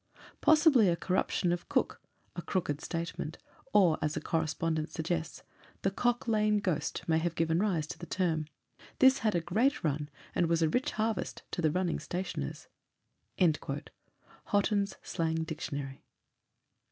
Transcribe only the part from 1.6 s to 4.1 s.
COOK, a cooked statement, or,